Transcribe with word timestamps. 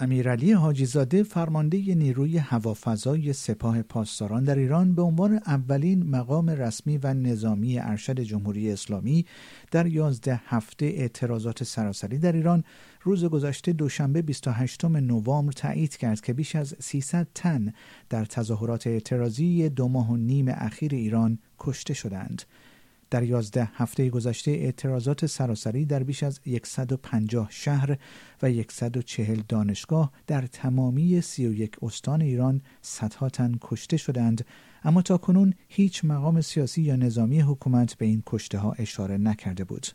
امیرعلی 0.00 0.52
حاجیزاده 0.52 1.22
فرمانده 1.22 1.94
نیروی 1.94 2.38
هوافضای 2.38 3.32
سپاه 3.32 3.82
پاسداران 3.82 4.44
در 4.44 4.58
ایران 4.58 4.94
به 4.94 5.02
عنوان 5.02 5.40
اولین 5.46 6.10
مقام 6.10 6.50
رسمی 6.50 6.98
و 7.02 7.14
نظامی 7.14 7.78
ارشد 7.78 8.20
جمهوری 8.20 8.72
اسلامی 8.72 9.26
در 9.70 9.86
یازده 9.86 10.40
هفته 10.46 10.86
اعتراضات 10.86 11.64
سراسری 11.64 12.18
در 12.18 12.32
ایران 12.32 12.64
روز 13.02 13.24
گذشته 13.24 13.72
دوشنبه 13.72 14.22
28 14.22 14.84
نوامبر 14.84 15.52
تایید 15.52 15.96
کرد 15.96 16.20
که 16.20 16.32
بیش 16.32 16.56
از 16.56 16.74
300 16.78 17.28
تن 17.34 17.72
در 18.08 18.24
تظاهرات 18.24 18.86
اعتراضی 18.86 19.68
دو 19.68 19.88
ماه 19.88 20.10
و 20.10 20.16
نیم 20.16 20.48
اخیر 20.48 20.94
ایران 20.94 21.38
کشته 21.58 21.94
شدند. 21.94 22.42
در 23.10 23.22
یازده 23.22 23.70
هفته 23.74 24.10
گذشته 24.10 24.50
اعتراضات 24.50 25.26
سراسری 25.26 25.84
در 25.84 26.02
بیش 26.02 26.22
از 26.22 26.40
150 26.64 27.46
شهر 27.50 27.98
و 28.42 28.52
140 28.70 29.40
دانشگاه 29.48 30.12
در 30.26 30.46
تمامی 30.46 31.20
31 31.20 31.76
استان 31.82 32.22
ایران 32.22 32.62
صدها 32.82 33.28
تن 33.28 33.58
کشته 33.60 33.96
شدند 33.96 34.44
اما 34.84 35.02
تا 35.02 35.18
کنون 35.18 35.54
هیچ 35.68 36.04
مقام 36.04 36.40
سیاسی 36.40 36.82
یا 36.82 36.96
نظامی 36.96 37.40
حکومت 37.40 37.94
به 37.94 38.06
این 38.06 38.22
کشته 38.26 38.58
ها 38.58 38.72
اشاره 38.72 39.16
نکرده 39.16 39.64
بود. 39.64 39.86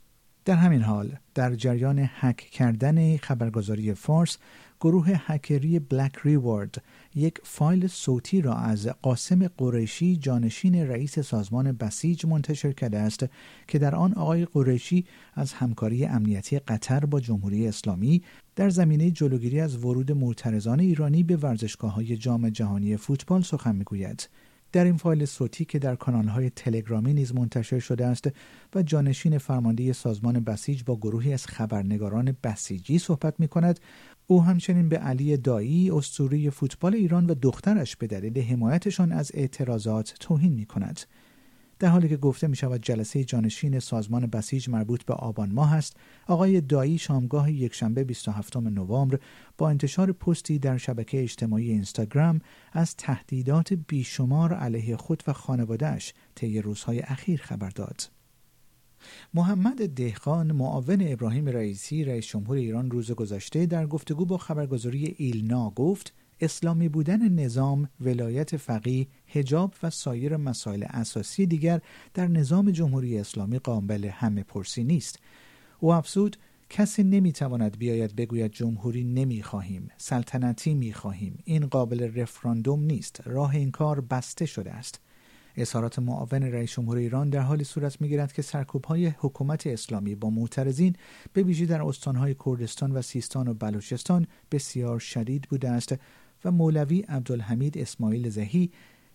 در 0.45 0.55
همین 0.55 0.81
حال 0.81 1.15
در 1.33 1.55
جریان 1.55 1.99
حک 1.99 2.37
کردن 2.37 3.17
خبرگزاری 3.17 3.93
فارس 3.93 4.37
گروه 4.81 5.09
هکری 5.09 5.79
بلک 5.79 6.19
ریوارد 6.23 6.83
یک 7.15 7.39
فایل 7.43 7.87
صوتی 7.87 8.41
را 8.41 8.55
از 8.55 8.87
قاسم 8.87 9.47
قریشی 9.47 10.17
جانشین 10.17 10.75
رئیس 10.75 11.19
سازمان 11.19 11.71
بسیج 11.71 12.25
منتشر 12.25 12.71
کرده 12.71 12.99
است 12.99 13.25
که 13.67 13.79
در 13.79 13.95
آن 13.95 14.13
آقای 14.13 14.45
قریشی 14.45 15.05
از 15.33 15.53
همکاری 15.53 16.05
امنیتی 16.05 16.59
قطر 16.59 16.99
با 16.99 17.19
جمهوری 17.19 17.67
اسلامی 17.67 18.23
در 18.55 18.69
زمینه 18.69 19.11
جلوگیری 19.11 19.59
از 19.59 19.85
ورود 19.85 20.11
معترضان 20.11 20.79
ایرانی 20.79 21.23
به 21.23 21.37
ورزشگاه 21.37 21.93
های 21.93 22.17
جام 22.17 22.49
جهانی 22.49 22.97
فوتبال 22.97 23.41
سخن 23.41 23.75
می‌گوید. 23.75 24.29
در 24.73 24.85
این 24.85 24.97
فایل 24.97 25.25
صوتی 25.25 25.65
که 25.65 25.79
در 25.79 25.95
کانالهای 25.95 26.49
تلگرامی 26.49 27.13
نیز 27.13 27.35
منتشر 27.35 27.79
شده 27.79 28.05
است 28.05 28.29
و 28.75 28.83
جانشین 28.83 29.37
فرمانده 29.37 29.93
سازمان 29.93 30.39
بسیج 30.39 30.83
با 30.83 30.95
گروهی 30.95 31.33
از 31.33 31.47
خبرنگاران 31.47 32.37
بسیجی 32.43 32.99
صحبت 32.99 33.39
می 33.39 33.47
کند 33.47 33.79
او 34.27 34.43
همچنین 34.43 34.89
به 34.89 34.97
علی 34.97 35.37
دایی 35.37 35.91
اسطوره 35.91 36.49
فوتبال 36.49 36.95
ایران 36.95 37.25
و 37.25 37.33
دخترش 37.33 37.95
به 37.95 38.07
دلیل 38.07 38.41
حمایتشان 38.41 39.11
از 39.11 39.31
اعتراضات 39.33 40.15
توهین 40.19 40.53
می 40.53 40.65
کند. 40.65 40.99
در 41.79 41.89
حالی 41.89 42.09
که 42.09 42.17
گفته 42.17 42.47
می 42.47 42.55
شود 42.55 42.81
جلسه 42.81 43.23
جانشین 43.23 43.79
سازمان 43.79 44.25
بسیج 44.27 44.69
مربوط 44.69 45.03
به 45.03 45.13
آبان 45.13 45.51
ماه 45.51 45.73
است 45.73 45.97
آقای 46.27 46.61
دایی 46.61 46.97
شامگاه 46.97 47.51
یکشنبه 47.51 48.03
27 48.03 48.57
نوامبر 48.57 49.19
با 49.57 49.69
انتشار 49.69 50.11
پستی 50.11 50.59
در 50.59 50.77
شبکه 50.77 51.23
اجتماعی 51.23 51.71
اینستاگرام 51.71 52.41
از 52.73 52.95
تهدیدات 52.95 53.73
بیشمار 53.73 54.53
علیه 54.53 54.97
خود 54.97 55.23
و 55.27 55.33
خانوادهش 55.33 56.13
طی 56.35 56.61
روزهای 56.61 56.99
اخیر 56.99 57.41
خبر 57.41 57.69
داد. 57.69 58.09
محمد 59.33 59.89
دهقان 59.89 60.51
معاون 60.51 60.97
ابراهیم 61.01 61.45
رئیسی 61.45 62.03
رئیس 62.03 62.25
جمهور 62.25 62.57
ایران 62.57 62.91
روز 62.91 63.11
گذشته 63.11 63.65
در 63.65 63.85
گفتگو 63.85 64.25
با 64.25 64.37
خبرگزاری 64.37 65.15
ایلنا 65.17 65.69
گفت 65.69 66.13
اسلامی 66.39 66.89
بودن 66.89 67.29
نظام، 67.29 67.89
ولایت 67.99 68.57
فقیه، 68.57 69.07
هجاب 69.27 69.73
و 69.83 69.89
سایر 69.89 70.37
مسائل 70.37 70.85
اساسی 70.89 71.45
دیگر 71.45 71.81
در 72.13 72.27
نظام 72.27 72.71
جمهوری 72.71 73.17
اسلامی 73.17 73.59
قابل 73.59 74.05
همه 74.05 74.43
پرسی 74.43 74.83
نیست. 74.83 75.19
او 75.79 75.93
افزود 75.93 76.37
کسی 76.69 77.03
نمی‌تواند 77.03 77.77
بیاید 77.77 78.15
بگوید 78.15 78.51
جمهوری 78.51 79.03
نمی‌خواهیم 79.03 79.89
سلطنتی 79.97 80.73
می‌خواهیم. 80.73 81.39
این 81.43 81.67
قابل 81.67 82.21
رفراندوم 82.21 82.83
نیست. 82.83 83.21
راه 83.25 83.55
این 83.55 83.71
کار 83.71 84.01
بسته 84.01 84.45
شده 84.45 84.71
است. 84.71 84.99
اظهارات 85.55 85.99
معاون 85.99 86.43
رئیس 86.43 86.71
جمهور 86.71 86.97
ایران 86.97 87.29
در 87.29 87.39
حالی 87.39 87.63
صورت 87.63 88.01
می‌گیرد 88.01 88.33
که 88.33 88.41
سرکوبهای 88.41 89.07
حکومت 89.07 89.67
اسلامی 89.67 90.15
با 90.15 90.29
معترضین 90.29 90.95
به 91.33 91.43
ویژه 91.43 91.65
در 91.65 91.81
استانهای 91.81 92.35
کردستان 92.45 92.91
و 92.91 93.01
سیستان 93.01 93.47
و 93.47 93.53
بلوچستان 93.53 94.27
بسیار 94.51 94.99
شدید 94.99 95.47
بوده 95.49 95.69
است 95.69 95.95
و 96.45 96.51
مولوی 96.51 96.99
عبدالحمید 96.99 97.77
اسماعیل 97.77 98.29
زهی 98.29 98.71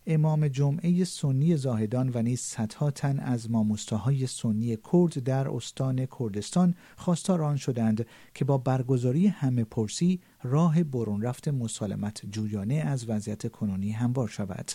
امام 0.07 0.49
جمعه 0.49 1.05
سنی 1.05 1.57
زاهدان 1.57 2.11
و 2.15 2.23
نیز 2.23 2.41
صدها 2.41 2.91
تن 2.91 3.19
از 3.19 3.51
ماموستاهای 3.51 4.27
سنی 4.27 4.79
کرد 4.93 5.19
در 5.19 5.49
استان 5.49 6.07
کردستان 6.19 6.75
خواستار 6.97 7.43
آن 7.43 7.57
شدند 7.57 8.07
که 8.35 8.45
با 8.45 8.59
برگزاری 8.59 9.27
همه 9.27 9.65
پرسی 9.65 10.21
راه 10.43 10.83
برون 10.83 11.23
رفت 11.23 11.49
مسالمت 11.49 12.27
جویانه 12.31 12.75
از 12.75 13.09
وضعیت 13.09 13.53
کنونی 13.53 13.91
هموار 13.91 14.29
شود. 14.29 14.71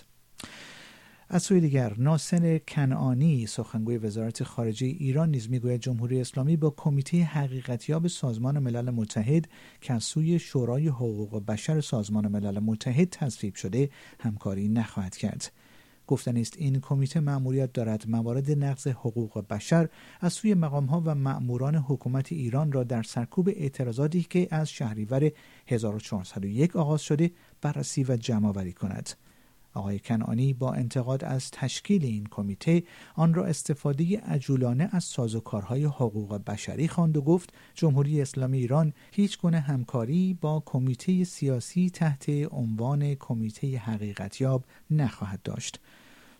از 1.34 1.44
سوی 1.44 1.60
دیگر 1.60 1.94
ناسن 1.98 2.58
کنعانی 2.58 3.48
سخنگوی 3.48 3.98
وزارت 3.98 4.44
خارجه 4.44 4.88
ایران 4.88 5.30
نیز 5.30 5.50
می‌گوید 5.50 5.82
جمهوری 5.82 6.22
اسلامی 6.22 6.58
با 6.58 6.70
کمیته 6.70 7.24
حقیقتیاب 7.24 8.08
سازمان 8.08 8.60
ملل 8.60 8.90
متحد 8.90 9.50
که 9.82 9.94
از 9.94 10.04
سوی 10.04 10.40
شورای 10.40 10.88
حقوق 10.88 11.46
بشر 11.46 11.82
سازمان 11.82 12.28
ملل 12.28 12.60
متحد 12.60 13.10
تصویب 13.10 13.56
شده 13.56 13.90
همکاری 14.20 14.68
نخواهد 14.68 15.18
کرد. 15.18 15.52
گفتن 16.08 16.38
است 16.38 16.54
این 16.58 16.80
کمیته 16.80 17.20
مأموریت 17.20 17.74
دارد 17.74 18.10
موارد 18.10 18.52
نقض 18.52 18.88
حقوق 18.88 19.48
بشر 19.50 19.90
از 20.22 20.34
سوی 20.34 20.54
مقامها 20.54 21.02
و 21.06 21.16
مأموران 21.16 21.76
حکومت 21.76 22.32
ایران 22.32 22.72
را 22.72 22.84
در 22.84 23.04
سرکوب 23.04 23.50
اعتراضاتی 23.50 24.24
که 24.30 24.48
از 24.52 24.70
شهریور 24.70 25.32
1401 25.68 26.76
آغاز 26.76 27.02
شده 27.02 27.32
بررسی 27.62 28.04
و 28.04 28.18
جمعآوری 28.18 28.74
کند. 28.74 29.10
آقای 29.74 30.00
کنانی 30.00 30.54
با 30.54 30.74
انتقاد 30.74 31.24
از 31.24 31.52
تشکیل 31.52 32.06
این 32.06 32.28
کمیته 32.32 32.84
آن 33.16 33.34
را 33.34 33.46
استفاده 33.46 34.20
عجولانه 34.20 34.90
از 34.92 35.04
سازوکارهای 35.04 35.84
حقوق 35.86 36.36
بشری 36.36 36.88
خواند 36.88 37.18
و 37.18 37.22
گفت 37.22 37.54
جمهوری 37.74 38.22
اسلامی 38.22 38.58
ایران 38.58 38.94
هیچ 39.12 39.40
گونه 39.40 39.60
همکاری 39.60 40.34
با 40.42 40.64
کمیته 40.66 41.24
سیاسی 41.24 41.90
تحت 41.90 42.30
عنوان 42.52 43.16
کمیته 43.16 43.78
حقیقتیاب 43.78 44.66
نخواهد 44.92 45.42
داشت. 45.42 45.80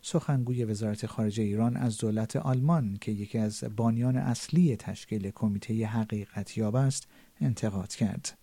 سخنگوی 0.02 0.66
وزارت 0.66 1.06
خارجه 1.06 1.44
ایران 1.44 1.78
از 1.78 1.98
دولت 1.98 2.36
آلمان 2.36 2.98
که 3.02 3.12
یکی 3.12 3.38
از 3.38 3.64
بانیان 3.76 4.18
اصلی 4.18 4.76
تشکیل 4.76 5.32
کمیته 5.32 5.86
حقیقتیاب 5.86 6.76
است 6.76 7.08
انتقاد 7.42 7.96
کرد. 7.96 8.43